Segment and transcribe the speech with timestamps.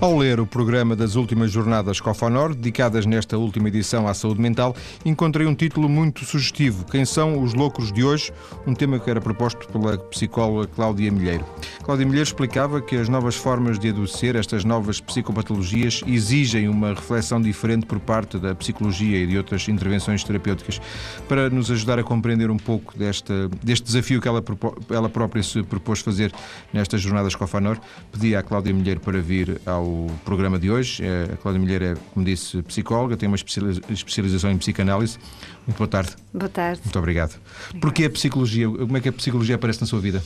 [0.00, 4.74] Ao ler o programa das últimas jornadas Cofanor, dedicadas nesta última edição à saúde mental,
[5.04, 8.32] encontrei um título muito sugestivo: Quem são os loucos de hoje?
[8.66, 11.44] Um tema que era proposto pela psicóloga Cláudia Milheiro.
[11.82, 17.38] Cláudia Milheiro explicava que as novas formas de adoecer, estas novas psicopatologias, exigem uma reflexão
[17.38, 20.80] diferente por parte da psicologia e de outras intervenções terapêuticas.
[21.28, 24.42] Para nos ajudar a compreender um pouco desta, deste desafio que ela,
[24.88, 26.32] ela própria se propôs fazer
[26.72, 27.78] nestas jornadas Cofanor,
[28.10, 31.04] pedi à Cláudia Milheiro para vir ao o programa de hoje.
[31.04, 35.18] É, a Cláudia Milheiro é, como disse, psicóloga, tem uma especialização em psicanálise.
[35.66, 36.12] Muito boa tarde.
[36.32, 36.80] Boa tarde.
[36.84, 37.36] Muito obrigado.
[37.68, 37.80] obrigado.
[37.80, 38.68] Porquê a psicologia?
[38.68, 40.22] Como é que a psicologia aparece na sua vida?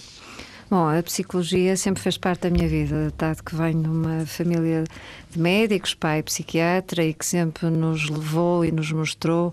[0.71, 4.85] Bom, a psicologia sempre fez parte da minha vida, dado que venho de uma família
[5.31, 9.53] de médicos, pai psiquiatra, e que sempre nos levou e nos mostrou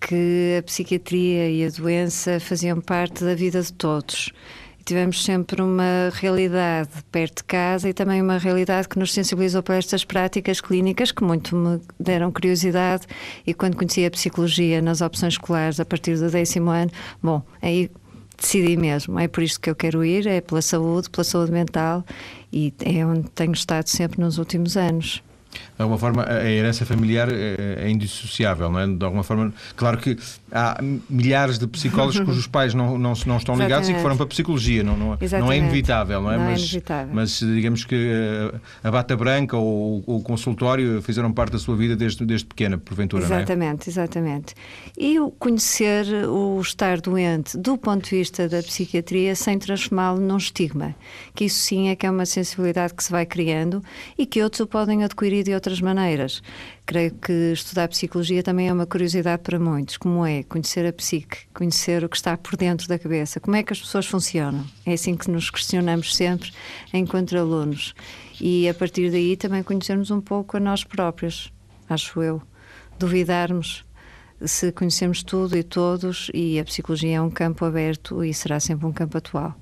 [0.00, 4.32] que a psiquiatria e a doença faziam parte da vida de todos
[4.86, 9.74] tivemos sempre uma realidade perto de casa e também uma realidade que nos sensibilizou para
[9.74, 13.04] estas práticas clínicas que muito me deram curiosidade.
[13.44, 17.90] E quando conheci a psicologia nas opções escolares a partir do décimo ano, bom, aí
[18.40, 22.04] decidi mesmo, é por isto que eu quero ir, é pela saúde, pela saúde mental
[22.52, 25.22] e é onde tenho estado sempre nos últimos anos
[25.76, 28.86] de alguma forma, a herança familiar é, é indissociável, não é?
[28.86, 30.16] De alguma forma, claro que
[30.50, 33.90] há milhares de psicólogos cujos pais não, não, não estão ligados Exatamente.
[33.90, 36.36] e que foram para a psicologia, não, não, não é inevitável, não é?
[36.36, 37.14] Não mas, é inevitável.
[37.14, 41.76] mas digamos que eh, a bata branca ou, ou, o consultório fizeram parte da sua
[41.76, 44.06] vida desde, desde pequena, porventura, exatamente, não é?
[44.06, 44.54] Exatamente,
[44.96, 50.36] E o conhecer o estar doente do ponto de vista da psiquiatria sem transformá-lo num
[50.36, 50.94] estigma,
[51.34, 53.82] que isso sim é que é uma sensibilidade que se vai criando
[54.16, 56.42] e que outros o podem adquirir de outras maneiras.
[56.84, 61.38] Creio que estudar psicologia também é uma curiosidade para muitos, como é conhecer a psique,
[61.54, 64.64] conhecer o que está por dentro da cabeça, como é que as pessoas funcionam.
[64.84, 66.52] É assim que nos questionamos sempre
[66.92, 67.94] enquanto alunos.
[68.40, 71.52] E a partir daí também conhecermos um pouco a nós próprios,
[71.88, 72.42] acho eu.
[72.98, 73.84] Duvidarmos
[74.44, 78.86] se conhecemos tudo e todos, e a psicologia é um campo aberto e será sempre
[78.86, 79.54] um campo atual.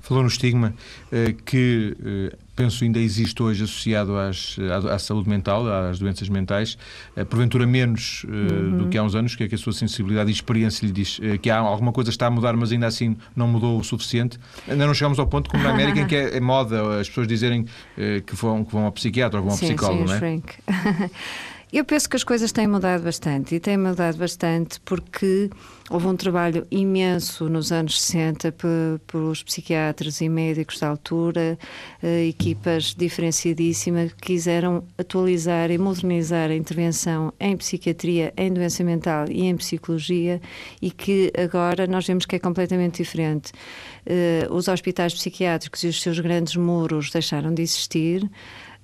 [0.00, 0.74] Falou no estigma
[1.12, 6.28] eh, que eh, penso ainda existe hoje associado às, à, à, saúde mental, às doenças
[6.28, 6.76] mentais,
[7.14, 8.78] eh, porventura menos uhum.
[8.78, 11.20] do que há uns anos, que é que a sua sensibilidade e experiência lhe diz
[11.40, 14.38] que há alguma coisa está a mudar, mas ainda assim não mudou o suficiente.
[14.68, 17.28] Ainda não chegamos ao ponto como na América em que é, é moda as pessoas
[17.28, 17.64] dizerem
[18.26, 21.10] que vão, que vão ao psiquiatra ou vão ao sim, psicólogo, sim, não é?
[21.70, 25.50] Eu penso que as coisas têm mudado bastante e têm mudado bastante porque
[25.90, 28.54] houve um trabalho imenso nos anos 60
[29.06, 31.58] pelos psiquiatras e médicos da altura,
[32.02, 39.26] eh, equipas diferenciadíssimas que quiseram atualizar e modernizar a intervenção em psiquiatria, em doença mental
[39.28, 40.40] e em psicologia
[40.80, 43.52] e que agora nós vemos que é completamente diferente.
[44.06, 48.26] Eh, os hospitais psiquiátricos e os seus grandes muros deixaram de existir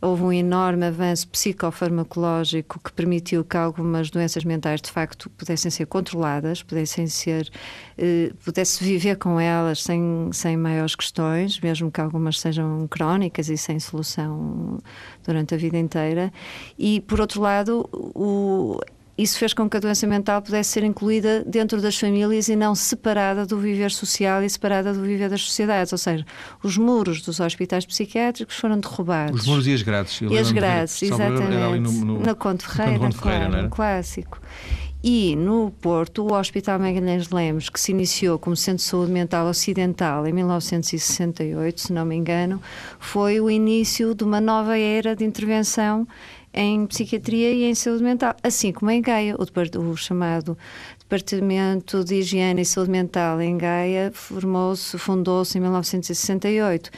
[0.05, 5.87] houve um enorme avanço psicofarmacológico que permitiu que algumas doenças mentais de facto pudessem ser
[5.87, 7.51] controladas, pudessem ser,
[7.97, 13.57] eh, pudesse viver com elas sem, sem maiores questões, mesmo que algumas sejam crónicas e
[13.57, 14.79] sem solução
[15.25, 16.31] durante a vida inteira.
[16.79, 18.79] E por outro lado, o,
[19.17, 22.75] isso fez com que a doença mental pudesse ser incluída dentro das famílias e não
[22.75, 25.93] separada do viver social e separada do viver das sociedades.
[25.93, 26.27] Ou seja,
[26.63, 29.43] os muros dos hospitais psiquiátricos foram derrubados.
[29.43, 30.21] Os muros e as grades.
[30.21, 31.81] e as grades, exatamente.
[31.81, 34.41] No, no, no Conde Ferreira, Conde Ferreira claro, um clássico.
[35.07, 39.13] E no Porto, o Hospital Magalhães de Lemos, que se iniciou como Centro de Saúde
[39.13, 42.61] Mental Ocidental em 1968, se não me engano,
[42.99, 46.09] foi o início de uma nova era de intervenção
[46.55, 50.57] em psiquiatria e em saúde mental, assim como em Gaia, o, o chamado
[50.99, 56.91] Departamento de Higiene e Saúde Mental em Gaia formou-se, fundou-se em 1968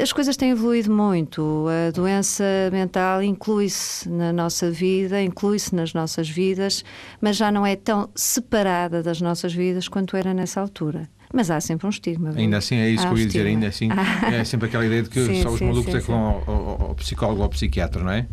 [0.00, 1.66] as coisas têm evoluído muito.
[1.68, 6.84] A doença mental inclui-se na nossa vida, inclui-se nas nossas vidas,
[7.20, 11.08] mas já não é tão separada das nossas vidas quanto era nessa altura.
[11.32, 12.32] Mas há sempre um estigma.
[12.34, 13.88] Ainda assim, é isso há que eu ia dizer, ainda assim,
[14.32, 16.18] é sempre aquela ideia de que sim, só os sim, malucos sim, é que vão
[16.18, 18.26] ao, ao, ao psicólogo ou ao psiquiatra, não é?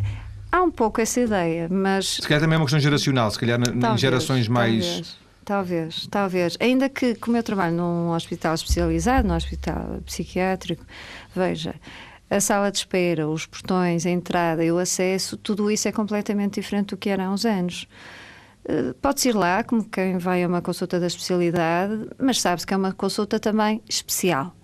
[0.56, 2.16] Há um pouco essa ideia, mas.
[2.16, 4.86] Se calhar também é uma questão geracional, se calhar talvez, em gerações mais.
[4.86, 5.18] Talvez.
[5.44, 6.58] Talvez, talvez.
[6.62, 10.86] Ainda que, como eu trabalho num hospital especializado, num hospital psiquiátrico,
[11.36, 11.76] veja,
[12.30, 16.62] a sala de espera, os portões, a entrada e o acesso, tudo isso é completamente
[16.62, 17.86] diferente do que era há uns anos.
[18.64, 22.74] Eh, pode-se ir lá como quem vai a uma consulta da especialidade, mas sabe-se que
[22.74, 24.56] é uma consulta também especial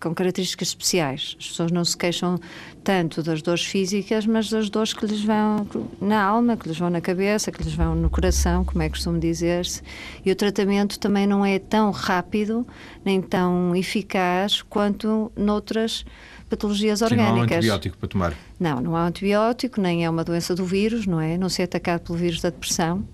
[0.00, 1.36] com características especiais.
[1.38, 2.38] As pessoas não se queixam
[2.84, 5.66] tanto das dores físicas, mas das dores que lhes vão
[6.00, 8.92] na alma, que lhes vão na cabeça, que lhes vão no coração, como é que
[8.94, 9.82] costumo dizer-se.
[10.24, 12.66] E o tratamento também não é tão rápido
[13.04, 16.04] nem tão eficaz quanto noutras
[16.48, 17.30] patologias orgânicas.
[17.30, 18.34] não há um antibiótico para tomar?
[18.58, 21.36] Não, não há antibiótico, nem é uma doença do vírus, não é?
[21.36, 23.04] Não se é atacado pelo vírus da depressão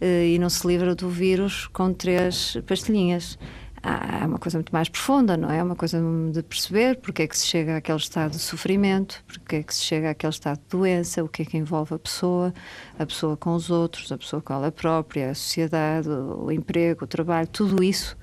[0.00, 3.38] eh, e não se livra do vírus com três pastilhinhas
[3.86, 5.58] há uma coisa muito mais profunda, não é?
[5.58, 6.00] É uma coisa
[6.32, 9.82] de perceber porque é que se chega àquele estado de sofrimento, porque é que se
[9.82, 12.52] chega àquele estado de doença, o que é que envolve a pessoa,
[12.98, 17.06] a pessoa com os outros, a pessoa com ela própria, a sociedade, o emprego, o
[17.06, 18.16] trabalho, tudo isso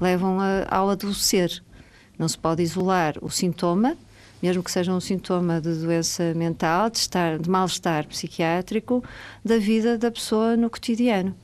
[0.00, 0.38] levam
[0.68, 1.62] ao adoecer.
[2.18, 3.96] Não se pode isolar o sintoma,
[4.42, 9.04] mesmo que seja um sintoma de doença mental, de, estar, de mal-estar psiquiátrico,
[9.44, 11.34] da vida da pessoa no cotidiano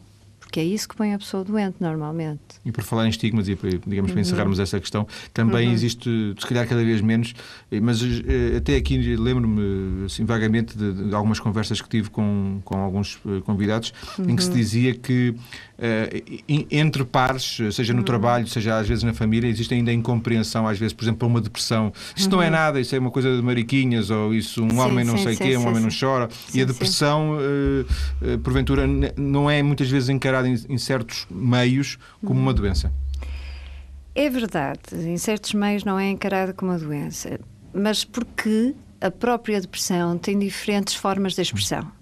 [0.56, 2.40] porque é isso que põe a pessoa doente normalmente.
[2.64, 4.62] E por falar em estigmas, e digamos para encerrarmos uhum.
[4.62, 5.74] essa questão, também uhum.
[5.74, 7.34] existe, se calhar cada vez menos,
[7.70, 12.62] eh, mas eh, até aqui lembro-me assim, vagamente de, de, algumas conversas que tive com,
[12.64, 14.30] com alguns eh, convidados uhum.
[14.30, 14.56] em que se uhum.
[14.56, 15.34] dizia que
[15.78, 18.04] uh, entre pares, seja no uhum.
[18.04, 21.40] trabalho, seja às vezes na família, existe ainda incompreensão, às vezes, por exemplo, para uma
[21.40, 21.92] depressão.
[22.16, 22.52] Isto não é uhum.
[22.52, 25.34] nada, isso é uma coisa de mariquinhas, ou isso, um sim, homem não sim, sei
[25.34, 26.28] o quê, sim, um homem não chora.
[26.54, 28.86] e a depressão, uh, uh, porventura,
[29.16, 32.92] não é muitas vezes encarada em, em certos meios como uma doença.
[34.14, 37.38] É verdade, em certos meios não é encarada como uma doença,
[37.74, 41.92] mas porque a própria depressão tem diferentes formas de expressão.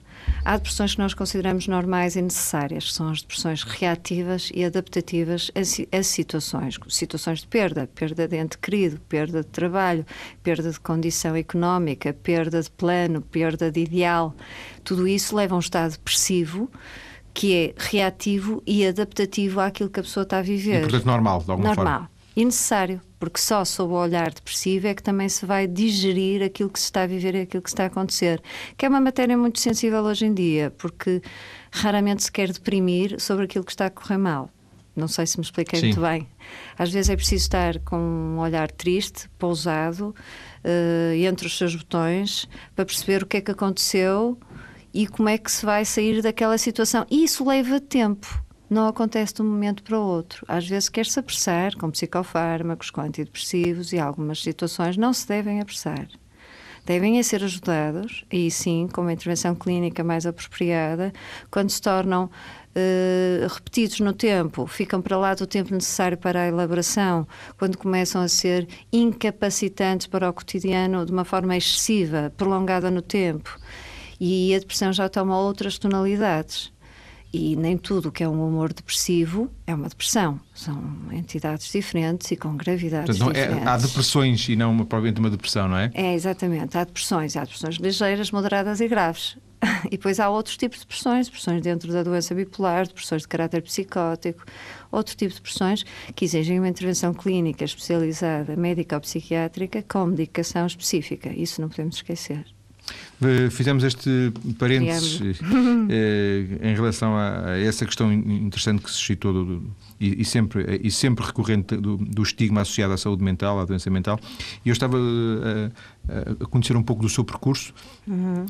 [0.45, 5.51] Há depressões que nós consideramos normais e necessárias, que são as depressões reativas e adaptativas
[5.55, 10.05] a, a situações, situações de perda, perda de ente querido, perda de trabalho,
[10.43, 14.35] perda de condição económica, perda de plano, perda de ideal.
[14.83, 16.71] Tudo isso leva a um estado depressivo
[17.35, 20.79] que é reativo e adaptativo àquilo que a pessoa está a viver.
[20.79, 21.75] E, portanto, normal, de alguma normal.
[21.75, 21.91] forma.
[21.91, 26.43] Normal e necessário, porque só sob o olhar depressivo é que também se vai digerir
[26.43, 28.43] aquilo que se está a viver e aquilo que está a acontecer.
[28.77, 31.23] Que é uma matéria muito sensível hoje em dia, porque
[31.71, 34.51] raramente se quer deprimir sobre aquilo que está a correr mal.
[34.97, 35.87] Não sei se me expliquei Sim.
[35.87, 36.29] muito bem.
[36.79, 40.15] Às vezes é preciso estar com um olhar triste, pousado,
[40.65, 44.39] uh, entre os seus botões, para perceber o que é que aconteceu
[44.95, 47.05] e como é que se vai sair daquela situação.
[47.11, 50.45] E isso leva tempo não acontece de um momento para o outro.
[50.49, 56.09] Às vezes quer-se apressar com psicofármacos, com antidepressivos e algumas situações não se devem apressar.
[56.85, 61.15] Devem ser ajudados, e sim, com uma intervenção clínica mais apropriada,
[61.51, 66.49] quando se tornam uh, repetidos no tempo, ficam para lá do tempo necessário para a
[66.49, 67.27] elaboração,
[67.59, 73.59] quando começam a ser incapacitantes para o cotidiano de uma forma excessiva, prolongada no tempo.
[74.21, 76.73] E a depressão já toma outras tonalidades.
[77.37, 80.39] E nem tudo que é um humor depressivo é uma depressão.
[80.55, 80.81] São
[81.11, 83.67] entidades diferentes e com gravidades Portanto, diferentes.
[83.67, 85.91] É, há depressões e não uma, provavelmente uma depressão, não é?
[85.95, 86.79] É, exatamente.
[86.79, 87.37] Há depressões.
[87.37, 89.37] Há depressões ligeiras, moderadas e graves.
[89.87, 93.63] E depois há outros tipos de depressões, depressões dentro da doença bipolar, depressões de caráter
[93.63, 94.45] psicótico,
[94.93, 95.85] outro tipo de depressões
[96.15, 101.31] que exigem uma intervenção clínica especializada, médica ou psiquiátrica, com medicação específica.
[101.31, 102.54] Isso não podemos esquecer.
[103.25, 105.41] Eh, fizemos este parênteses
[105.91, 110.25] eh, em relação a, a, essa questão interessante que se citou do, do, e, e,
[110.25, 114.19] sempre, e sempre recorrente do, do, estigma associado à saúde mental, à doença mental.
[114.65, 115.01] E eu estava a,
[116.09, 117.73] eh, a conhecer um pouco do seu percurso.
[118.07, 118.45] Uhum.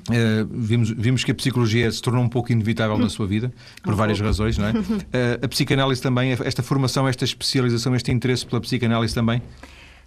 [0.50, 3.96] vimos, vimos que a psicologia se tornou um pouco inevitável na sua vida, por um
[3.96, 4.28] várias pouco.
[4.28, 4.72] razões, não é?
[5.42, 9.40] a psicanálise também, esta formação, esta especialização, este interesse pela psicanálise também?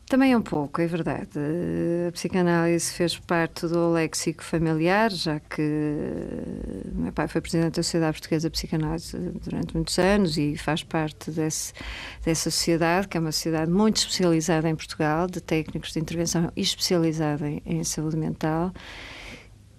[0.07, 1.37] Também é um pouco, é verdade.
[2.07, 5.61] A psicanálise fez parte do léxico familiar, já que
[6.93, 11.29] meu pai foi presidente da Sociedade Portuguesa de Psicanálise durante muitos anos e faz parte
[11.29, 11.73] desse,
[12.23, 17.49] dessa sociedade, que é uma sociedade muito especializada em Portugal, de técnicos de intervenção especializada
[17.49, 18.71] em, em saúde mental.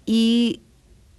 [0.07, 0.61] E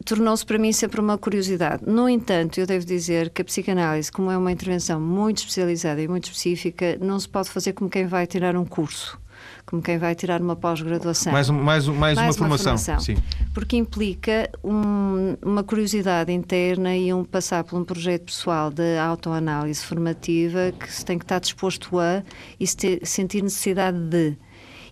[0.04, 1.82] tornou-se para mim sempre uma curiosidade.
[1.86, 6.08] No entanto, eu devo dizer que a psicanálise, como é uma intervenção muito especializada e
[6.08, 9.18] muito específica, não se pode fazer como quem vai tirar um curso.
[9.64, 11.32] Como quem vai tirar uma pós-graduação.
[11.32, 12.76] Mais, mais, mais, mais, uma, uma formação.
[12.76, 13.00] formação.
[13.00, 13.16] Sim.
[13.54, 19.84] Porque implica um, uma curiosidade interna e um passar por um projeto pessoal de autoanálise
[19.84, 22.22] formativa que se tem que estar disposto a
[22.58, 24.36] e se ter, sentir necessidade de.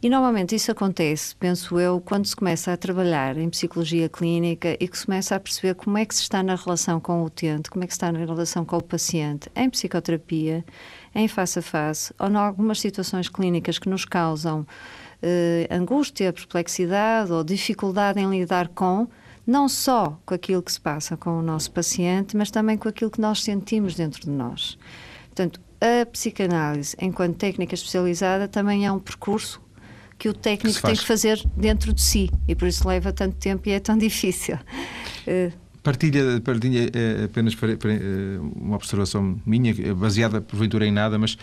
[0.01, 4.87] E normalmente isso acontece, penso eu, quando se começa a trabalhar em psicologia clínica e
[4.87, 7.69] que se começa a perceber como é que se está na relação com o utente,
[7.69, 10.65] como é que se está na relação com o paciente, em psicoterapia,
[11.13, 14.65] em face a face, ou em algumas situações clínicas que nos causam
[15.21, 19.09] eh, angústia, perplexidade ou dificuldade em lidar com
[19.45, 23.11] não só com aquilo que se passa com o nosso paciente, mas também com aquilo
[23.11, 24.79] que nós sentimos dentro de nós.
[25.27, 29.61] Portanto, a psicanálise, enquanto técnica especializada, também é um percurso
[30.19, 33.37] que o técnico que tem que fazer dentro de si e por isso leva tanto
[33.37, 34.59] tempo e é tão difícil.
[35.27, 37.91] Uh, Partilha, partilha é, apenas para, para,
[38.57, 41.39] uma observação minha, baseada porventura em nada, mas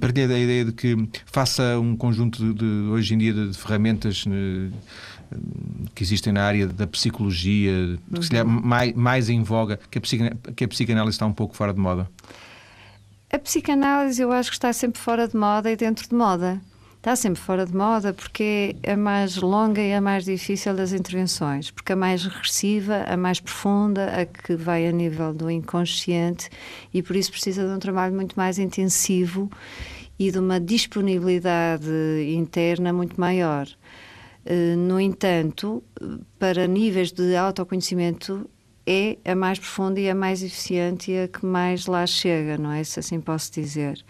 [0.00, 4.24] partilha da ideia de que faça um conjunto de, hoje em dia de, ferramentas
[5.94, 8.22] que existem na área da psicologia, uhum.
[8.22, 11.80] se mais, mais em voga, que a, que a psicanálise está um pouco fora de
[11.80, 12.08] moda?
[13.32, 16.60] A psicanálise eu acho que está sempre fora de moda e dentro de moda.
[17.00, 20.92] Está sempre fora de moda porque é a mais longa e a mais difícil das
[20.92, 26.50] intervenções, porque a mais regressiva, a mais profunda, a que vai a nível do inconsciente
[26.92, 29.50] e por isso precisa de um trabalho muito mais intensivo
[30.18, 31.88] e de uma disponibilidade
[32.36, 33.66] interna muito maior.
[34.44, 35.82] Eh, no entanto,
[36.38, 38.46] para níveis de autoconhecimento,
[38.86, 42.70] é a mais profunda e a mais eficiente e a que mais lá chega, não
[42.72, 42.84] é?
[42.84, 44.04] Se assim posso dizer.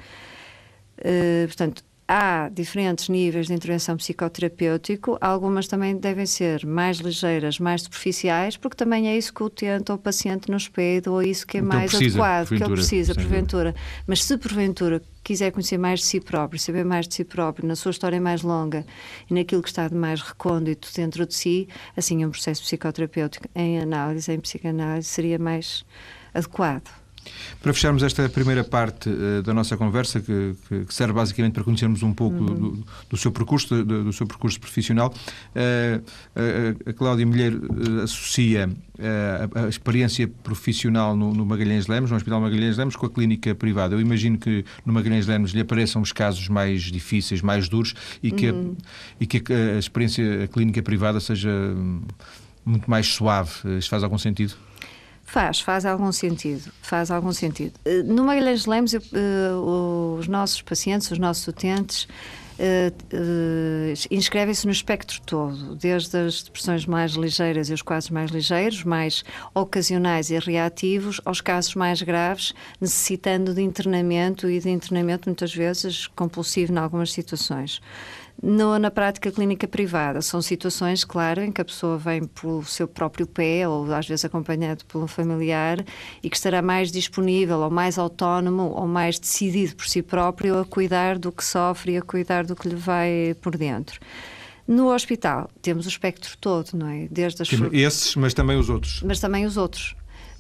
[0.99, 7.83] Uh, portanto, há diferentes níveis de intervenção psicoterapêutico, algumas também devem ser mais ligeiras, mais
[7.83, 11.29] superficiais, porque também é isso que o utente ou o paciente nos pede, ou é
[11.29, 13.75] isso que é então mais precisa, adequado, que ele precisa, porventura.
[14.09, 17.77] Mas se porventura quiser conhecer mais de si próprio, saber mais de si próprio, na
[17.77, 18.85] sua história mais longa
[19.31, 23.79] e naquilo que está de mais recôndito dentro de si, assim um processo psicoterapêutico em
[23.79, 25.85] análise, em psicanálise, seria mais
[26.35, 27.00] adequado.
[27.63, 30.55] Para fecharmos esta primeira parte uh, da nossa conversa, que,
[30.87, 32.55] que, serve basicamente para conhecermos um pouco uhum.
[32.55, 37.61] do, do, seu percurso, do, do, seu percurso profissional, uh, uh, a Cláudia Milheiro
[38.03, 43.11] associa a, a, experiência profissional no, no, Magalhães Lemos, no Hospital Magalhães Lemos, com a
[43.11, 43.95] clínica privada.
[43.95, 48.31] Eu imagino que no Magalhães Lemos lhe apareçam os casos mais difíceis, mais duros, e
[48.31, 48.75] que, uhum.
[48.79, 52.01] a, e que a, a experiência a clínica privada seja hum,
[52.65, 53.51] muito mais suave.
[53.79, 54.55] Isto faz algum sentido?
[55.31, 57.75] Faz, faz algum sentido, faz algum sentido.
[57.85, 62.09] Eh, no Magalhães Lemos, eu, uh, os nossos pacientes, os nossos utentes,
[62.59, 68.83] uh, inscrevem-se no espectro todo, desde as depressões mais ligeiras e os quadros mais ligeiros,
[68.83, 75.55] mais ocasionais e reativos, aos casos mais graves, necessitando de internamento e de internamento muitas
[75.55, 77.81] vezes compulsivo em algumas situações.
[78.43, 82.89] No, na prática clínica privada, são situações, claro, em que a pessoa vem pelo seu
[82.89, 85.85] próprio pé, ou às vezes acompanhado por um familiar,
[86.23, 90.65] e que estará mais disponível, ou mais autónomo, ou mais decidido por si próprio a
[90.65, 94.01] cuidar do que sofre e a cuidar do que lhe vai por dentro.
[94.67, 97.09] No hospital temos o espectro todo, não é?
[97.11, 97.49] Desde as...
[97.73, 99.03] Esses, mas também os outros.
[99.03, 99.95] Mas também os outros.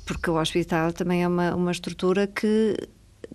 [0.06, 2.76] Porque o hospital também é uma, uma estrutura que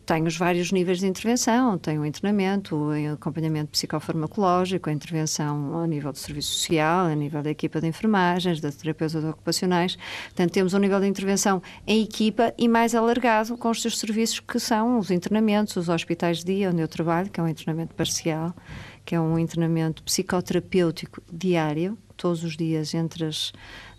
[0.05, 5.87] tem os vários níveis de intervenção, tem o internamento, o acompanhamento psicofarmacológico, a intervenção a
[5.87, 9.97] nível do serviço social, a nível da equipa de enfermagens, das terapeutas ocupacionais.
[10.25, 14.39] Portanto, temos um nível de intervenção em equipa e mais alargado com os seus serviços
[14.39, 17.95] que são os internamentos, os hospitais de dia onde eu trabalho, que é um internamento
[17.95, 18.53] parcial,
[19.03, 23.51] que é um internamento psicoterapêutico diário, todos os dias entre as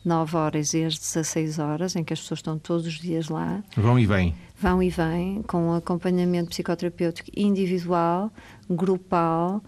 [0.06, 3.62] 9 horas e as 16 horas, em que as pessoas estão todos os dias lá.
[3.76, 4.34] Vão e vêm.
[4.58, 8.30] Vão e vêm, com acompanhamento psicoterapêutico individual,
[8.70, 9.62] grupal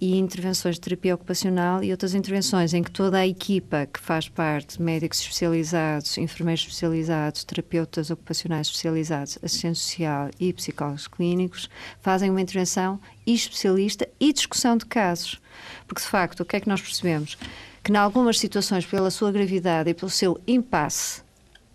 [0.00, 4.28] e intervenções de terapia ocupacional e outras intervenções em que toda a equipa que faz
[4.28, 11.70] parte, médicos especializados, enfermeiros especializados, terapeutas ocupacionais especializados, assistente social e psicólogos clínicos,
[12.00, 15.40] fazem uma intervenção especialista e discussão de casos.
[15.86, 17.38] Porque, de facto, o que é que nós percebemos?
[17.84, 21.22] Que, em algumas situações, pela sua gravidade e pelo seu impasse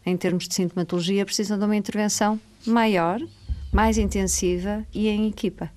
[0.03, 3.21] em termos de sintomatologia, precisam de uma intervenção maior,
[3.71, 5.71] mais intensiva e em equipa.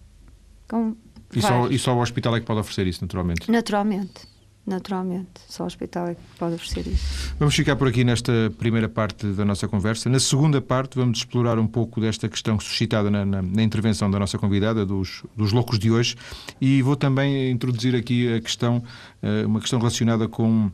[1.34, 3.50] e, só, e só o hospital é que pode oferecer isso, naturalmente?
[3.50, 4.31] Naturalmente.
[4.64, 7.34] Naturalmente, só o hospital é que pode oferecer isso.
[7.36, 10.08] Vamos ficar por aqui nesta primeira parte da nossa conversa.
[10.08, 14.20] Na segunda parte, vamos explorar um pouco desta questão suscitada na, na, na intervenção da
[14.20, 16.14] nossa convidada, dos, dos loucos de hoje,
[16.60, 18.84] e vou também introduzir aqui a questão,
[19.20, 20.70] eh, uma questão relacionada com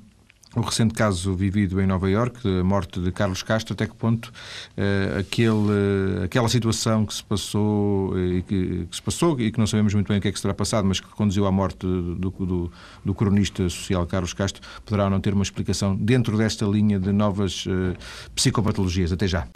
[0.60, 4.26] o recente caso vivido em Nova Iorque, a morte de Carlos Castro, até que ponto
[4.26, 9.58] uh, aquele, aquela situação que se passou uh, e que, que, se passou e que
[9.58, 11.52] não sabemos muito bem o que é que se terá passado, mas que conduziu à
[11.52, 12.72] morte do, do,
[13.04, 17.64] do cronista social Carlos Castro, poderá não ter uma explicação dentro desta linha de novas
[18.34, 19.12] psicopatologias.
[19.12, 19.46] Até já.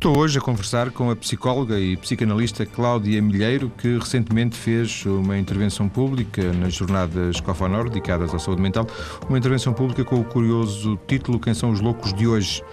[0.00, 5.36] Estou hoje a conversar com a psicóloga e psicanalista Cláudia Milheiro, que recentemente fez uma
[5.36, 8.86] intervenção pública nas jornadas Cofanor dedicadas à saúde mental,
[9.28, 12.64] uma intervenção pública com o curioso título Quem são os loucos de hoje?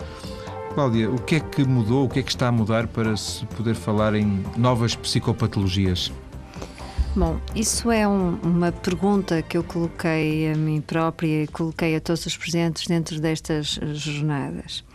[0.74, 3.46] Cláudia, o que é que mudou, o que é que está a mudar para se
[3.48, 6.14] poder falar em novas psicopatologias?
[7.14, 12.00] Bom, isso é um, uma pergunta que eu coloquei a mim própria e coloquei a
[12.00, 14.87] todos os presentes dentro destas jornadas.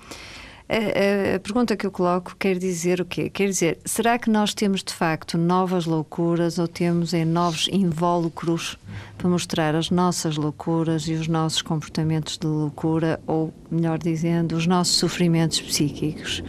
[0.69, 3.29] A, a, pergunta que eu coloco quer dizer o quê?
[3.29, 8.79] Quer dizer, será que nós temos de facto novas loucuras ou temos em novos invólucros
[9.19, 14.67] para mostrar as nossas loucuras e os nossos comportamentos de loucura, ou melhor dizendo, os
[14.67, 16.43] nossos sofrimentos psíquicos?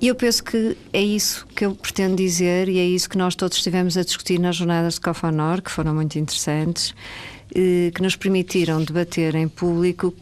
[0.00, 3.34] E eu penso que é isso que eu pretendo dizer e é isso que nós
[3.34, 6.94] todos estivemos a discutir nas jornadas de Cofanor, que foram muito interessantes,
[7.54, 10.14] eh, que nos permitiram debater em público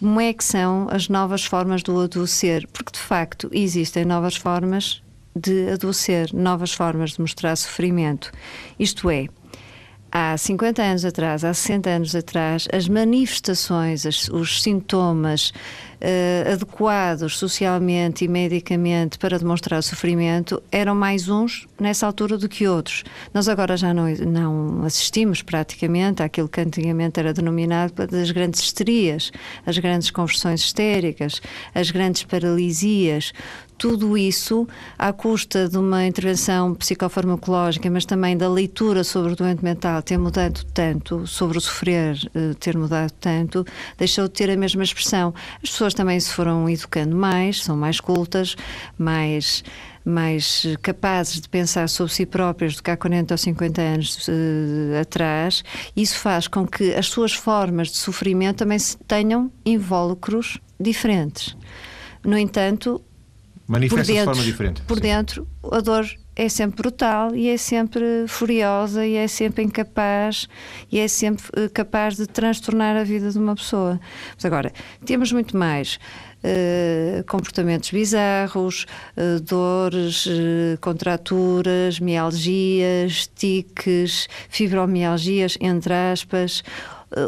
[0.00, 5.02] como é que são as novas formas do adoecer, porque de facto existem novas formas
[5.36, 8.32] de adoecer, novas formas de mostrar sofrimento.
[8.78, 9.26] Isto é,
[10.10, 15.52] há 50 anos atrás, há 60 anos atrás, as manifestações, as, os sintomas
[16.00, 22.66] uh, adequados socialmente e medicamente para demonstrar sofrimento eram mais uns nessa altura do que
[22.66, 23.04] outros.
[23.32, 29.30] Nós agora já não, não assistimos praticamente àquilo que antigamente era denominado das grandes histerias,
[29.64, 31.40] as grandes conversões histéricas,
[31.74, 33.32] as grandes paralisias
[33.80, 34.68] tudo isso
[34.98, 40.18] à custa de uma intervenção psicofarmacológica, mas também da leitura sobre o doente mental ter
[40.18, 43.64] mudado tanto, sobre o sofrer eh, ter mudado tanto,
[43.96, 45.32] deixou de ter a mesma expressão.
[45.62, 48.54] As pessoas também se foram educando mais, são mais cultas,
[48.98, 49.64] mais
[50.04, 55.00] mais capazes de pensar sobre si próprias do que há 40 ou 50 anos uh,
[55.00, 55.62] atrás,
[55.94, 61.54] isso faz com que as suas formas de sofrimento também tenham invólucros diferentes.
[62.24, 63.02] No entanto,
[63.70, 64.82] Manifesta-se de forma diferente.
[64.82, 65.02] Por Sim.
[65.02, 70.48] dentro, a dor é sempre brutal e é sempre furiosa e é sempre incapaz
[70.90, 74.00] e é sempre eh, capaz de transtornar a vida de uma pessoa.
[74.34, 74.72] Mas agora,
[75.06, 76.00] temos muito mais.
[76.42, 86.62] Uh, comportamentos bizarros, uh, dores, uh, contraturas, mialgias, tiques, fibromialgias, entre aspas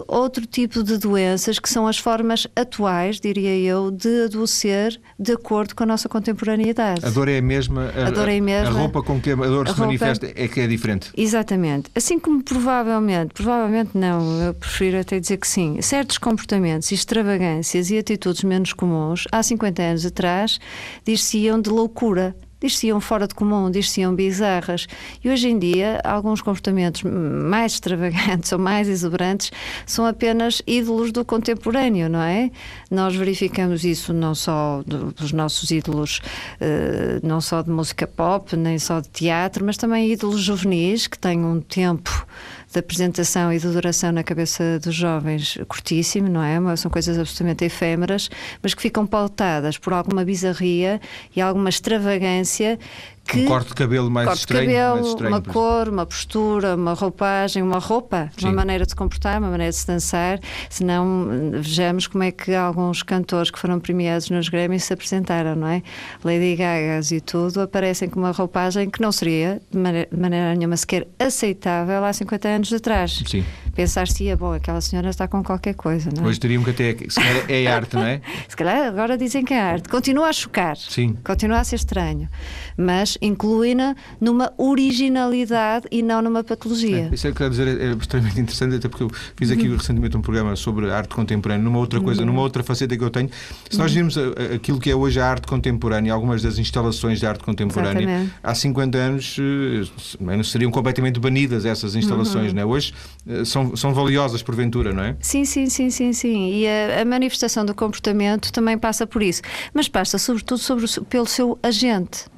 [0.06, 5.74] outro tipo de doenças que são as formas atuais, diria eu, de adoecer de acordo
[5.74, 7.04] com a nossa contemporaneidade.
[7.04, 8.68] A dor é a mesma, a, a dor é a mesma.
[8.68, 11.10] A roupa com que a dor a se manifesta é que é diferente.
[11.16, 11.90] Exatamente.
[11.94, 17.98] Assim como provavelmente, provavelmente não, eu prefiro até dizer que sim, certos comportamentos, extravagâncias e
[17.98, 20.58] atitudes menos comuns, há 50 anos atrás,
[21.04, 24.86] dir-se-iam de loucura diz-se-iam fora de comum, diz-se-iam bizarras.
[25.22, 29.50] E hoje em dia, alguns comportamentos mais extravagantes ou mais exuberantes
[29.84, 32.50] são apenas ídolos do contemporâneo, não é?
[32.90, 36.20] Nós verificamos isso não só dos nossos ídolos,
[36.60, 41.18] eh, não só de música pop, nem só de teatro, mas também ídolos juvenis que
[41.18, 42.26] têm um tempo
[42.72, 46.76] de apresentação e de duração na cabeça dos jovens curtíssimo, não é?
[46.76, 48.30] São coisas absolutamente efêmeras,
[48.62, 51.00] mas que ficam pautadas por alguma bizarria
[51.36, 52.78] e alguma extravagância
[53.24, 56.74] que um corte de cabelo mais corte estranho, de cabelo, estranho, uma cor, uma postura,
[56.74, 58.46] uma roupagem, uma roupa, Sim.
[58.46, 60.38] uma maneira de se comportar, uma maneira de se dançar.
[60.68, 65.54] Se não, vejamos como é que alguns cantores que foram premiados nos Grêmios se apresentaram,
[65.56, 65.82] não é?
[66.24, 70.54] Lady Gaga e tudo aparecem com uma roupagem que não seria de maneira, de maneira
[70.54, 73.22] nenhuma sequer aceitável há 50 anos atrás.
[73.26, 76.28] Sim pensar-se, é bom, aquela senhora está com qualquer coisa, não é?
[76.28, 78.20] Hoje diriam que até se calhar é arte, não é?
[78.48, 79.88] se calhar agora dizem que é arte.
[79.88, 81.16] Continua a chocar, Sim.
[81.24, 82.28] continua a ser estranho,
[82.76, 87.08] mas inclui-na numa originalidade e não numa patologia.
[87.10, 89.76] É, isso é que dizer, é, é extremamente interessante, até porque eu fiz aqui uhum.
[89.76, 92.26] recentemente um programa sobre arte contemporânea, numa outra coisa, uhum.
[92.26, 93.30] numa outra faceta que eu tenho.
[93.70, 94.32] Se nós virmos uhum.
[94.54, 98.32] aquilo que é hoje a arte contemporânea, algumas das instalações de arte contemporânea, Exatamente.
[98.42, 102.54] há 50 anos eh, seriam completamente banidas essas instalações, uhum.
[102.54, 102.64] não é?
[102.64, 102.94] Hoje
[103.26, 105.16] eh, são são, valiosas porventura, não é?
[105.20, 106.52] Sim, sim, sim, sim, sim.
[106.52, 109.42] E a, a manifestação do comportamento também passa por isso.
[109.72, 112.31] Mas passa sobretudo sobre pelo seu agente.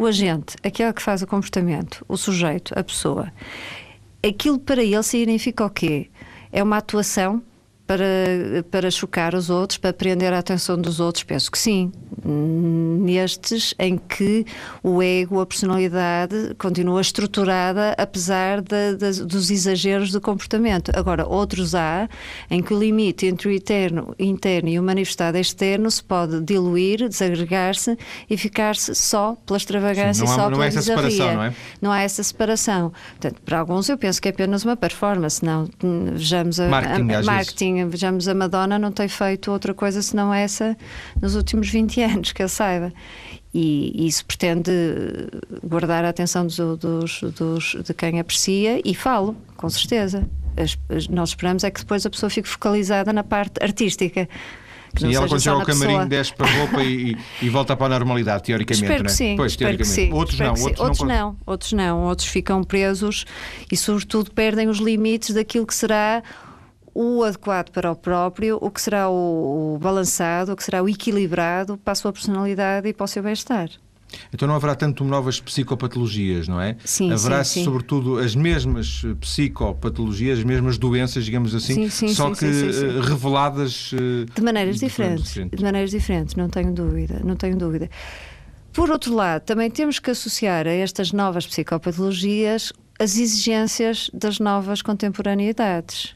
[0.00, 3.30] O agente, aquele que faz o comportamento, o sujeito, a pessoa.
[4.26, 6.08] Aquilo para ele significa o quê?
[6.50, 7.42] É uma atuação
[7.90, 11.24] para, para chocar os outros, para prender a atenção dos outros?
[11.24, 11.90] Penso que sim.
[12.24, 14.46] Nestes em que
[14.80, 20.92] o ego, a personalidade, continua estruturada apesar de, de, dos exageros do comportamento.
[20.94, 22.08] Agora, outros há
[22.48, 27.08] em que o limite entre o interno, interno e o manifestado externo se pode diluir,
[27.08, 27.98] desagregar-se
[28.28, 31.54] e ficar-se só pela extravagância sim, e só pela há essa separação, não é?
[31.80, 32.92] Não há essa separação.
[33.18, 35.68] Portanto, para alguns eu penso que é apenas uma performance, não
[36.12, 40.32] vejamos a marketing, a, a marketing vejamos, a Madonna não tem feito outra coisa senão
[40.32, 40.76] essa
[41.20, 42.92] nos últimos 20 anos, que eu saiba.
[43.52, 44.70] E, isso pretende
[45.62, 50.28] guardar a atenção dos, dos, dos, de quem aprecia e falo, com certeza.
[50.56, 54.28] As, as, nós esperamos é que depois a pessoa fique focalizada na parte artística.
[54.94, 56.06] Que sim, ela quando chega ao camarim pessoa...
[56.06, 59.12] desce para a roupa e, e, volta para a normalidade, teoricamente, espero não é?
[59.12, 60.00] Que sim, pois, espero teoricamente.
[60.00, 63.24] Que sim, outros não, outros, outros não, não, outros não, outros ficam presos
[63.70, 66.22] e sobretudo perdem os limites daquilo que será
[66.94, 70.88] o adequado para o próprio, o que será o, o balançado, o que será o
[70.88, 73.70] equilibrado para a sua personalidade e para o seu bem-estar.
[74.32, 76.76] Então não haverá tanto novas psicopatologias, não é?
[76.84, 77.64] Sim, haverá sim, sim.
[77.64, 84.26] sobretudo as mesmas psicopatologias, as mesmas doenças, digamos assim, Sim, só que eh, reveladas eh,
[84.34, 85.56] De maneiras diferentes, diferente.
[85.56, 87.88] de maneiras diferentes, não tenho dúvida, não tenho dúvida.
[88.72, 94.82] Por outro lado, também temos que associar a estas novas psicopatologias as exigências das novas
[94.82, 96.14] contemporaneidades.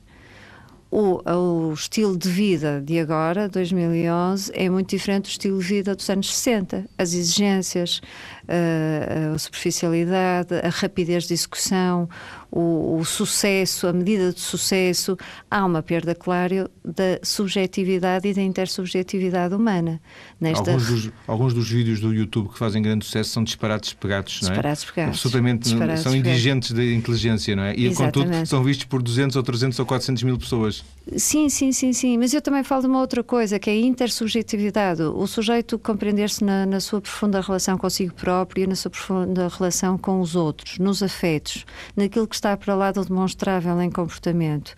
[0.97, 5.93] O, o estilo de vida de agora, 2011, é muito diferente do estilo de vida
[5.97, 6.85] dos anos 60.
[6.97, 8.01] As exigências,
[8.49, 12.09] a, superficialidade, a rapidez de execução,
[12.51, 15.17] o, o sucesso, a medida de sucesso,
[15.51, 20.01] há uma perda, claro, da subjetividade e da intersubjetividade humana.
[20.41, 24.41] Nesta Alguns dos, alguns dos vídeos do YouTube que fazem grande sucesso são disparates pegados,
[24.43, 24.53] não é?
[24.53, 25.15] Disparates pegados.
[25.15, 26.31] Absolutamente, Disparates são pegados.
[26.31, 27.75] indigentes da inteligência, não é?
[27.75, 28.49] E, contudo, Exatamente.
[28.49, 30.85] são vistos por 200 ou 300 ou 400 mil pessoas.
[31.17, 32.19] Sim, sim, sim, sim.
[32.19, 35.03] Mas eu também falo de uma outra coisa, que é a intersubjetividade.
[35.03, 39.97] O sujeito compreender-se na, na sua profunda relação consigo próprio e na sua profunda relação
[39.99, 41.65] com os outros, nos afetos,
[41.97, 44.75] naquilo que está para lá do demonstrável em comportamento,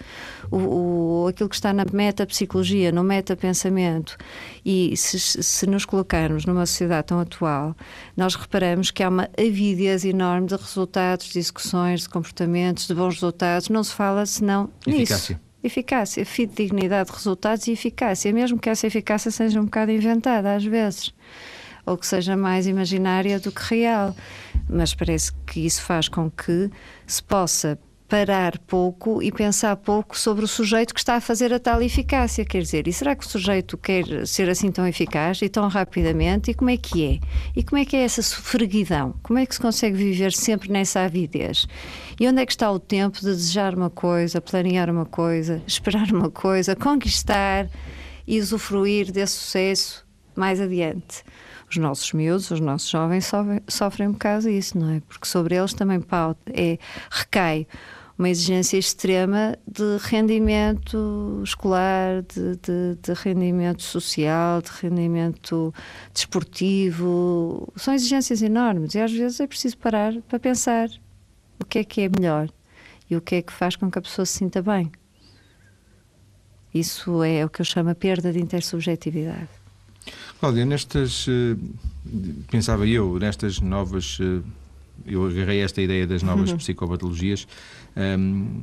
[0.50, 4.16] o, o- aquilo que está na metapsicologia, no metapensamento.
[4.64, 7.74] E se, se nos colocarmos numa sociedade tão atual,
[8.16, 13.14] nós reparamos que há uma avidez enorme de resultados, de execuções, de comportamentos, de bons
[13.14, 13.68] resultados.
[13.68, 15.02] Não se fala senão nisso.
[15.02, 15.40] Eficácia.
[15.64, 20.64] Eficácia, fidedignidade de resultados e eficácia, mesmo que essa eficácia seja um bocado inventada às
[20.64, 21.12] vezes,
[21.86, 24.14] ou que seja mais imaginária do que real.
[24.68, 26.68] Mas parece que isso faz com que
[27.06, 31.58] se possa parar pouco e pensar pouco sobre o sujeito que está a fazer a
[31.58, 32.44] tal eficácia.
[32.44, 36.50] Quer dizer, e será que o sujeito quer ser assim tão eficaz e tão rapidamente?
[36.50, 37.18] E como é que é?
[37.54, 39.14] E como é que é essa sofreguidão?
[39.22, 41.66] Como é que se consegue viver sempre nessa avidez?
[42.18, 46.10] E onde é que está o tempo de desejar uma coisa, planear uma coisa, esperar
[46.12, 47.68] uma coisa, conquistar
[48.26, 51.24] e usufruir desse sucesso mais adiante?
[51.68, 55.00] Os nossos miúdos, os nossos jovens sofrem, sofrem um bocado isso, não é?
[55.00, 56.78] Porque sobre eles também pauta, é,
[57.10, 57.66] recai
[58.18, 65.74] uma exigência extrema de rendimento escolar, de, de- de rendimento social, de rendimento
[66.14, 67.70] desportivo.
[67.76, 70.88] São exigências enormes e às vezes é preciso parar para pensar
[71.60, 72.48] o que é que é melhor
[73.10, 74.90] e o que é que faz com que a pessoa se sinta bem.
[76.72, 79.48] Isso é o que eu chamo a perda de intersubjetividade.
[80.40, 81.26] Cláudia, nestas.
[81.28, 81.56] eh,
[82.50, 84.18] Pensava eu, nestas novas.
[84.20, 84.40] eh,
[85.06, 86.56] Eu agarrei esta ideia das novas Uhum.
[86.56, 87.46] psicopatologias.
[87.94, 88.62] ehm,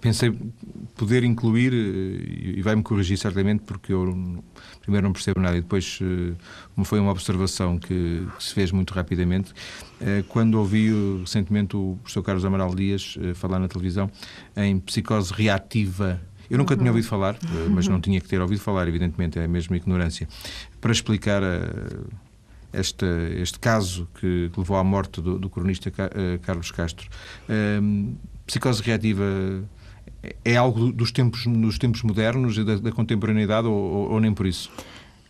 [0.00, 0.32] pensei
[0.96, 4.42] poder incluir, eh, e vai-me corrigir certamente, porque eu
[4.80, 6.00] primeiro não percebo nada e depois
[6.84, 9.52] foi uma observação que, que se fez muito rapidamente.
[10.28, 10.90] Quando ouvi
[11.20, 14.10] recentemente o professor Carlos Amaral Dias falar na televisão
[14.56, 16.20] em psicose reativa.
[16.52, 19.48] Eu nunca tinha ouvido falar, eh, mas não tinha que ter ouvido falar, evidentemente, é
[19.48, 20.28] mesmo ignorância.
[20.80, 22.00] Para explicar eh,
[22.74, 23.04] este,
[23.40, 27.08] este caso que, que levou à morte do, do cronista eh, Carlos Castro.
[27.48, 28.14] Ehm,
[28.46, 29.24] psicose reativa
[30.44, 34.32] é algo dos tempos, dos tempos modernos e da, da contemporaneidade ou, ou- ou nem
[34.32, 34.70] por isso?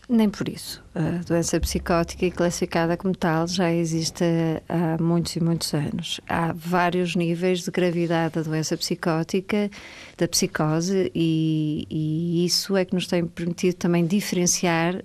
[0.08, 0.82] Nem por isso.
[0.94, 4.24] A doença psicótica e classificada como tal já existe
[4.68, 6.20] há muitos e muitos anos.
[6.28, 9.70] Há vários níveis de gravidade da doença psicótica,
[10.18, 15.02] da psicose, e, e isso é que nos tem permitido também diferenciar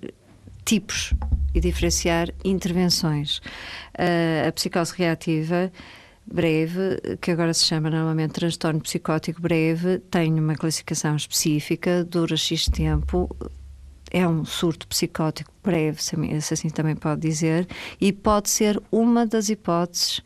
[0.64, 1.14] tipos
[1.54, 3.40] e diferenciar intervenções.
[3.96, 5.72] Ah, a psicose reativa
[6.30, 12.66] breve, que agora se chama normalmente transtorno psicótico breve, tem uma classificação específica, dura X
[12.66, 13.34] tempo,
[14.10, 16.16] é um surto psicótico breve, se
[16.54, 17.66] assim também pode dizer,
[18.00, 20.22] e pode ser uma das hipóteses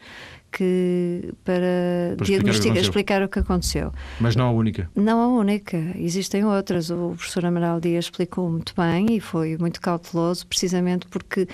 [0.52, 3.90] que para, Para diagnosticar, explicar o que aconteceu.
[4.20, 4.88] Mas não a única.
[4.94, 6.90] Não a única, existem outras.
[6.90, 11.48] O professor Amaral Dias explicou muito bem e foi muito cauteloso, precisamente porque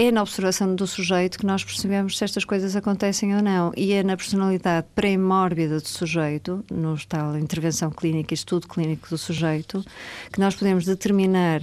[0.00, 3.72] é na observação do sujeito que nós percebemos se estas coisas acontecem ou não.
[3.76, 9.18] E é na personalidade pré-mórbida do sujeito, no tal intervenção clínica e estudo clínico do
[9.18, 9.84] sujeito,
[10.32, 11.62] que nós podemos determinar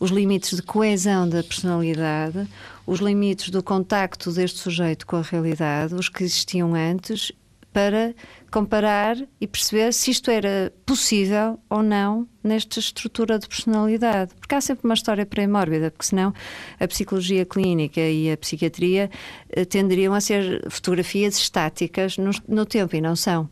[0.00, 2.48] os limites de coesão da personalidade,
[2.86, 7.32] os limites do contacto deste sujeito com a realidade, os que existiam antes,
[7.70, 8.14] para
[8.54, 14.30] comparar e perceber se isto era possível ou não nesta estrutura de personalidade.
[14.38, 16.32] Porque há sempre uma história pré-mórbida, porque senão
[16.78, 19.10] a psicologia clínica e a psiquiatria
[19.50, 23.50] eh, tenderiam a ser fotografias estáticas no, no tempo e não são.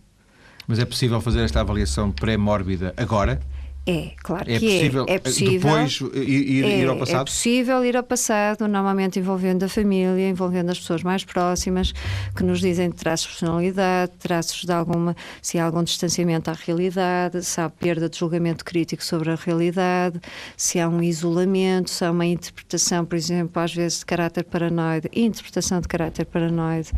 [0.68, 3.40] Mas é possível fazer esta avaliação pré-mórbida agora?
[3.84, 5.14] É, claro é que possível, é.
[5.14, 5.70] É possível.
[5.70, 7.20] Depois ir, é, ir ao passado?
[7.20, 11.92] É possível ir ao passado, normalmente envolvendo a família, envolvendo as pessoas mais próximas,
[12.36, 17.42] que nos dizem traços de personalidade, traços de alguma, se há algum distanciamento à realidade,
[17.44, 20.20] se há perda de julgamento crítico sobre a realidade,
[20.56, 25.08] se há um isolamento, se há uma interpretação, por exemplo, às vezes de caráter paranoide,
[25.12, 26.92] interpretação de caráter paranoide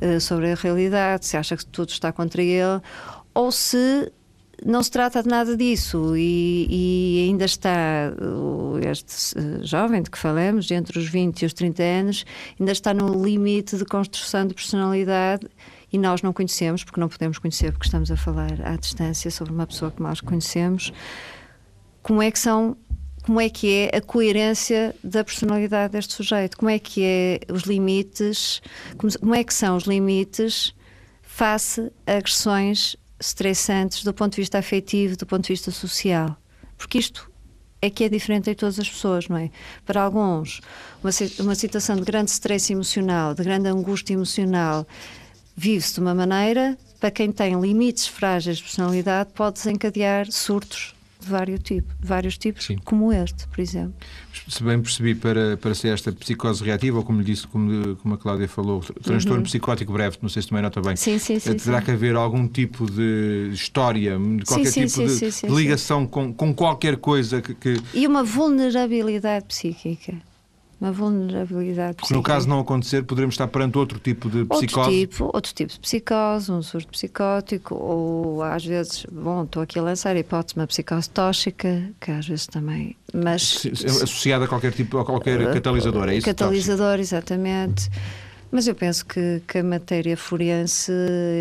[0.00, 2.80] uh, sobre a realidade, se acha que tudo está contra ele,
[3.34, 4.10] ou se
[4.64, 6.16] não se trata de nada disso.
[6.16, 8.12] E, e, ainda está
[8.90, 12.24] este eh, jovem de que falamos, entre os 20 e os 30 anos,
[12.58, 15.46] ainda está no limite de construção de personalidade
[15.92, 19.52] e nós não conhecemos, porque não podemos conhecer, porque estamos a falar à distância sobre
[19.52, 20.92] uma pessoa que nós conhecemos,
[22.02, 22.76] como é que são
[23.22, 27.64] como é que é a coerência da personalidade deste sujeito, como é que é os
[27.64, 28.62] limites,
[28.96, 30.74] como, como é que são os limites
[31.22, 36.36] face a agressões estressantes do ponto de vista afetivo, do ponto de vista social.
[36.76, 37.30] Porque isto
[37.82, 39.50] é que é diferente em todas as pessoas, não é?
[39.84, 40.60] Para alguns,
[41.02, 44.86] uma, uma situação de grande stress emocional, de grande angústia emocional,
[45.56, 51.28] vive-se de uma maneira, para quem tem limites frágeis de personalidade, pode desencadear surtos de
[51.28, 52.78] vários, tipo, de vários tipos, Sim.
[52.84, 53.94] como este, por exemplo.
[54.48, 58.14] Se bem percebi, para, para ser esta psicose reativa, ou como lhe disse, como, como
[58.14, 59.44] a Cláudia falou, transtorno uhum.
[59.44, 62.48] psicótico breve, não sei se também nota bem, sim, sim, sim, terá que haver algum
[62.48, 67.80] tipo de história, de qualquer tipo de ligação com, com qualquer coisa que, que.
[67.94, 70.29] E uma vulnerabilidade psíquica
[70.80, 74.78] uma vulnerabilidade Porque no caso não acontecer, poderemos estar perante outro tipo de psicose?
[74.78, 79.78] Outro tipo, outro tipo de psicose, um surto psicótico, ou às vezes, bom, estou aqui
[79.78, 82.96] a lançar a hipótese de uma psicose tóxica, que às vezes também...
[83.12, 83.66] Mas,
[84.02, 86.26] associada a qualquer tipo, a qualquer uh, catalisador, é isso?
[86.26, 87.90] Catalisador, exatamente.
[88.52, 90.92] Mas eu penso que, que, a matéria forense,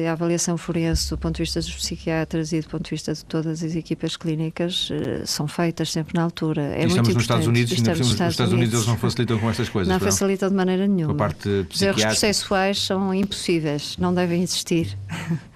[0.08, 3.26] a avaliação forense do ponto de vista dos psiquiatras e do ponto de vista de
[3.26, 6.62] todas as equipas clínicas eh, são feitas sempre na altura.
[6.62, 9.70] É estamos nos Estados Unidos, e nos Estados, Estados Unidos, eles não facilitam com estas
[9.70, 9.92] coisas.
[9.92, 11.14] Não facilitam de maneira nenhuma.
[11.14, 14.96] A parte Os erros processuais são impossíveis, não devem existir.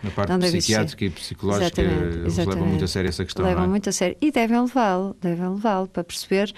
[0.02, 2.50] Na parte psiquiátrica e psicológica, exatamente, eles exatamente.
[2.56, 3.46] levam muito a sério essa questão.
[3.46, 3.68] Levam é?
[3.68, 6.52] muito a sério e devem levá-lo, devem levá-lo para perceber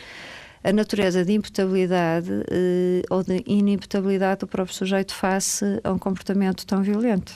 [0.66, 6.66] a natureza de imputabilidade eh, ou de inimputabilidade do próprio sujeito face a um comportamento
[6.66, 7.36] tão violento.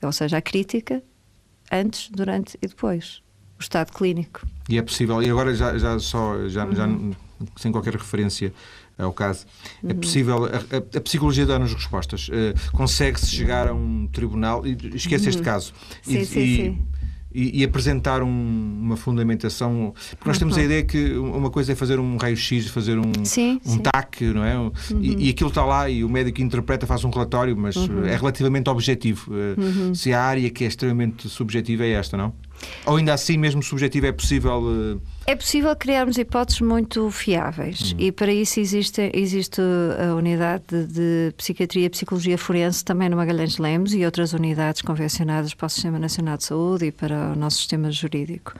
[0.00, 1.02] Ou seja, a crítica
[1.70, 3.20] antes, durante e depois.
[3.58, 4.46] O estado clínico.
[4.68, 6.74] E é possível, e agora já, já só, já, uhum.
[6.74, 6.88] já
[7.56, 8.52] sem qualquer referência
[8.96, 9.44] ao caso,
[9.82, 9.90] é uhum.
[9.90, 12.28] é possível, a, a, a psicologia dá-nos respostas.
[12.28, 15.30] Uh, Consegue-se chegar a um tribunal, e esquece uhum.
[15.30, 16.86] este caso, sim, e, sim, e, sim
[17.36, 19.92] e, e apresentar um, uma fundamentação.
[20.12, 20.64] Porque nós temos a uhum.
[20.64, 23.78] ideia que uma coisa é fazer um raio-x, fazer um, sim, um sim.
[23.80, 24.58] TAC, não é?
[24.58, 24.72] Uhum.
[25.02, 28.06] E, e, aquilo está lá e o médico interpreta, faz um relatório, mas uhum.
[28.06, 29.30] é relativamente objetivo.
[29.34, 29.94] Eh, uhum.
[29.94, 32.32] Se a área que é extremamente subjetiva é esta, não?
[32.84, 34.60] Ou ainda assim, mesmo subjetivo, é possível.
[34.60, 35.00] Uh...
[35.26, 37.98] É possível criarmos hipóteses muito fiáveis uhum.
[37.98, 43.16] e para isso existe, existe a unidade de, de, Psiquiatria e Psicologia Forense também no
[43.16, 47.36] Magalhães Lemos e outras unidades convencionadas para o Sistema Nacional de Saúde e para o
[47.36, 48.54] nosso sistema jurídico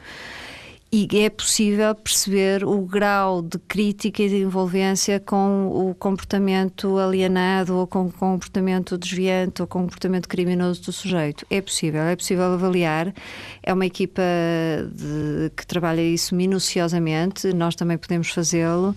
[0.96, 7.76] e é possível perceber o grau de crítica e de envolvência com o comportamento alienado
[7.76, 11.44] ou com o comportamento desviante ou com o comportamento criminoso do sujeito.
[11.50, 13.12] É possível, é possível avaliar.
[13.62, 14.22] É uma equipa
[14.90, 18.96] de, que trabalha isso minuciosamente, nós também podemos fazê-lo.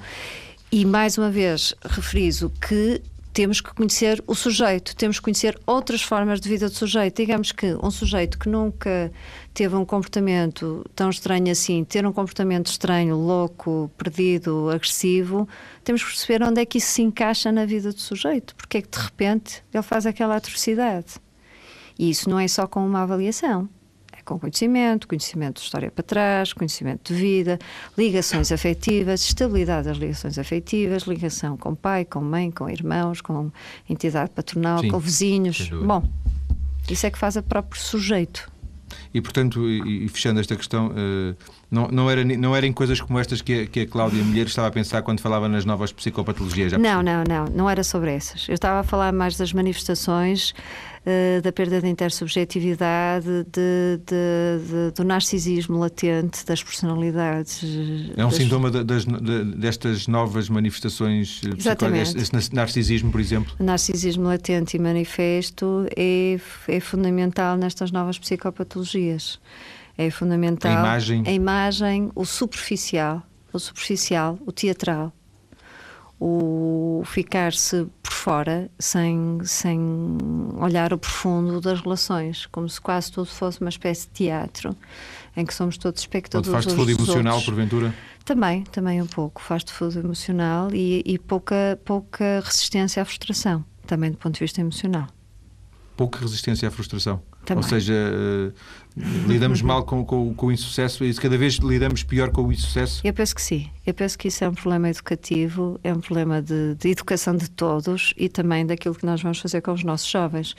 [0.71, 3.01] E mais uma vez referizo que
[3.39, 7.15] temos que conhecer o sujeito, temos que conhecer outras formas de vida do sujeito.
[7.15, 9.09] Digamos que um sujeito que nunca
[9.53, 15.47] teve um comportamento tão estranho assim, ter um comportamento estranho, louco, perdido, agressivo,
[15.85, 18.81] temos que perceber onde é que isso se encaixa na vida do sujeito, porque é
[18.81, 21.15] que de repente ele faz aquela atrocidade.
[21.97, 23.69] E isso não é só com uma avaliação
[24.29, 27.57] com conhecimento, conhecimento de história para trás, conhecimento de vida,
[27.97, 33.51] ligações afetivas, estabilidade das ligações afetivas, ligação com pai, com mãe, com irmãos, com
[33.89, 35.69] entidade patronal, Sim, com vizinhos.
[35.69, 36.07] Bom,
[36.87, 38.51] isso é que faz o próprio sujeito.
[39.13, 41.35] E, portanto, e, e fechando esta questão, uh,
[41.71, 44.67] não, não, era, não eram coisas como estas que a, que a Cláudia Mulher estava
[44.67, 46.73] a pensar quando falava nas novas psicopatologias?
[46.73, 48.47] não, não, não, não era sobre essas.
[48.47, 50.53] Eu estava a falar mais das manifestações
[51.05, 57.63] uh, da perda de intersubjetividade, de, de, de, do narcisismo latente, das personalidades.
[58.15, 58.37] É um das...
[58.37, 59.05] sintoma das,
[59.55, 62.17] destas novas manifestações eh, Exatamente.
[62.17, 63.53] Esse narcisismo, por exemplo?
[63.59, 68.98] Narcisismo latente e manifesto é, é fundamental nestas novas psicopatologias.
[69.97, 70.71] É fundamental.
[70.71, 71.23] A imagem.
[71.25, 75.11] A imagem, o superficial, o superficial, o teatral,
[76.19, 79.79] o ficar-se fora, sem, sem
[80.57, 84.75] olhar o profundo das relações, como se quase tudo fosse uma espécie de teatro,
[85.35, 86.47] em que somos todos espectadores.
[86.47, 87.93] Ou faz-te fogo emocional, porventura?
[88.23, 89.41] Também, também um pouco.
[89.41, 94.61] Faz-te fogo emocional e, e pouca, pouca resistência à frustração, também do ponto de vista
[94.61, 95.07] emocional
[95.99, 97.21] pouca resistência à frustração.
[97.45, 97.63] Também.
[97.63, 98.53] Ou seja, uh,
[99.27, 103.01] lidamos mal com, com, com, o insucesso e cada vez lidamos pior com o insucesso?
[103.03, 103.69] Eu penso que sim.
[103.85, 107.49] Eu penso que isso é um problema educativo, é um problema de, de educação de
[107.49, 110.55] todos e também daquilo que nós vamos fazer com os nossos jovens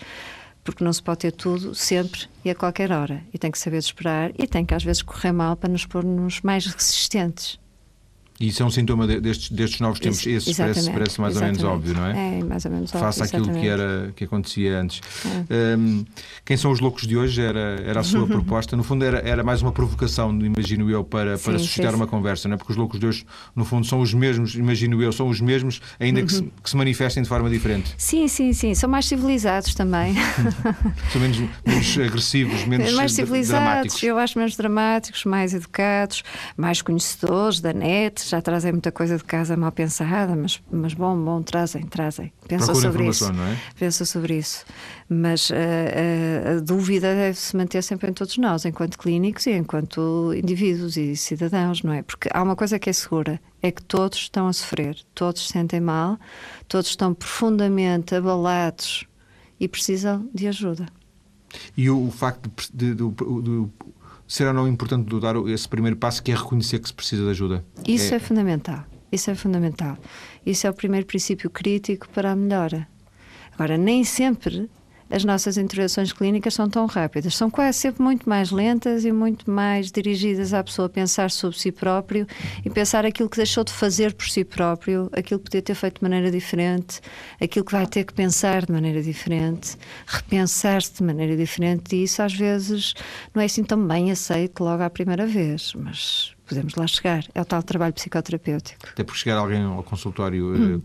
[0.63, 3.23] porque não se pode ter tudo sempre e a qualquer hora.
[3.33, 6.41] E tem que saber esperar e tem que às vezes correr mal para nos pôr-nos
[6.43, 7.59] mais resistentes.
[8.41, 10.27] E isso é um sintoma destes, destes novos tempos.
[10.27, 11.63] Esse parece, parece, mais exatamente.
[11.63, 12.39] ou menos óbvio, não é?
[12.39, 13.01] É, mais ou menos óbvio.
[13.01, 15.03] Face àquilo que, era, que acontecia antes.
[15.51, 15.77] É.
[15.77, 16.07] Um,
[16.43, 18.75] quem são os loucos de hoje era, era a sua proposta.
[18.79, 22.07] No fundo, era, era mais uma provocação, imagino eu, para, para sim, suscitar sim, uma
[22.07, 22.57] conversa, não é?
[22.57, 25.83] Porque os loucos de hoje, no fundo, são os mesmos, imagino eu, são os mesmos,
[26.01, 26.51] ainda que, se, uhum.
[26.63, 27.95] que se manifestem de forma diferente.
[27.99, 28.75] Sim, sim, sim.
[28.75, 30.15] São mais civilizados também.
[31.13, 34.03] são menos, menos agressivos, menos mais civilizados, dramáticos.
[34.03, 36.23] Eu acho menos dramáticos, mais educados,
[36.57, 41.17] mais conhecedores da net, já trazem muita coisa de casa mal pensada, mas, mas bom,
[41.17, 42.33] bom, trazem, trazem.
[42.47, 43.33] Pensa sobre isso.
[43.33, 43.57] Não é?
[43.79, 44.65] Pensa sobre isso.
[45.09, 49.53] Mas uh, uh, a dúvida deve se manter sempre em todos nós, enquanto clínicos e
[49.53, 52.03] enquanto indivíduos e cidadãos, não é?
[52.03, 55.53] Porque há uma coisa que é segura, é que todos estão a sofrer, todos se
[55.53, 56.19] sentem mal,
[56.69, 59.05] todos estão profundamente abalados
[59.59, 60.87] e precisam de ajuda.
[61.77, 63.69] E o, o facto de, de, de, de
[64.31, 67.31] ser ou não importante dar esse primeiro passo que é reconhecer que se precisa de
[67.31, 67.65] ajuda?
[67.85, 68.85] Isso é, é fundamental.
[69.11, 69.99] Isso é fundamental.
[70.47, 72.87] Isso é o primeiro princípio crítico para a melhora.
[73.53, 74.71] Agora, nem sempre
[75.11, 77.37] as nossas intervenções clínicas são tão rápidas.
[77.37, 81.59] São quase sempre muito mais lentas e muito mais dirigidas à pessoa a pensar sobre
[81.59, 82.27] si próprio
[82.65, 85.99] e pensar aquilo que deixou de fazer por si próprio, aquilo que podia ter feito
[85.99, 87.01] de maneira diferente,
[87.41, 91.97] aquilo que vai ter que pensar de maneira diferente, repensar-se de maneira diferente.
[91.97, 92.95] E isso às vezes
[93.35, 97.25] não é assim tão bem aceito logo à primeira vez, mas podemos lá chegar.
[97.35, 98.89] É o tal trabalho psicoterapêutico.
[98.93, 100.83] Até porque chegar alguém ao consultório hum.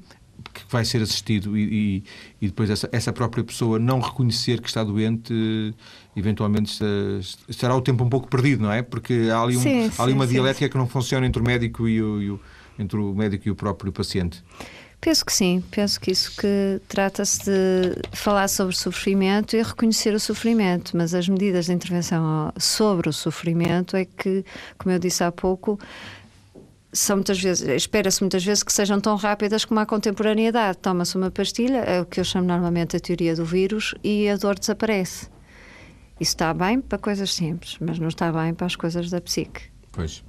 [0.56, 2.04] Que vai ser assistido e, e,
[2.42, 5.34] e, depois essa, essa própria pessoa não reconhecer que está doente,
[6.16, 6.80] eventualmente
[7.50, 8.82] estará o tempo um pouco perdido, não é?
[8.82, 10.72] Porque há ali, um, sim, há ali uma sim, dialética sim.
[10.72, 12.40] que não funciona entre o médico e o, e o,
[12.80, 14.42] entre o médico e o próprio paciente.
[15.02, 20.20] Penso que sim, penso que isso que trata-se de falar sobre sofrimento e reconhecer o
[20.20, 24.44] sofrimento, mas as medidas de intervenção sobre o sofrimento é que,
[24.78, 25.78] como eu disse há pouco,
[26.96, 30.78] são muitas vezes, espera-se muitas vezes que sejam tão rápidas como a contemporaneidade.
[30.78, 34.38] Toma-se uma pastilha, é o que eu chamo normalmente a teoria do vírus, e a
[34.38, 35.28] dor desaparece.
[36.20, 39.64] Isso está bem para coisas simples, mas não está bem para as coisas da psique.
[39.92, 40.24] Pois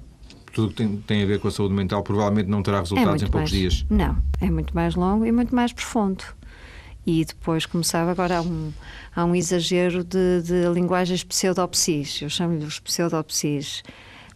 [0.57, 3.25] tudo que tem, tem, a ver com a saúde mental provavelmente não terá resultados é
[3.27, 3.85] em poucos mais, dias.
[3.91, 6.23] Não, é muito mais longo e muito mais profundo.
[7.05, 8.73] E depois, como sabe, agora há um,
[9.15, 12.21] há um exagero de, de linguagens pseudopsis.
[12.23, 13.83] Eu chamo-lhe os pseudopsis.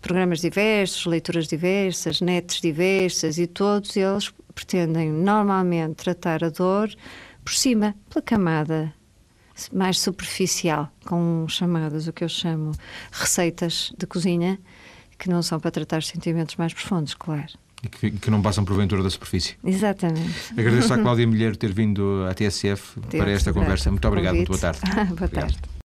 [0.01, 6.89] Programas diversos, leituras diversas, netes diversas e todos eles pretendem normalmente tratar a dor
[7.43, 8.93] por cima, pela camada
[9.71, 12.71] mais superficial, com chamadas, o que eu chamo
[13.11, 14.59] receitas de cozinha,
[15.19, 17.53] que não são para tratar sentimentos mais profundos, claro.
[17.83, 19.55] E que, que não passam por ventura da superfície.
[19.63, 20.53] Exatamente.
[20.57, 23.89] Agradeço à Cláudia Milheiro ter vindo à TSF Deus para esta conversa.
[23.91, 24.81] Muito obrigado, muito boa tarde.
[25.15, 25.57] boa tarde.